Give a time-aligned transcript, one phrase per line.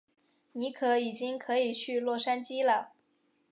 [0.53, 2.93] 尼可已经可以去洛杉矶了。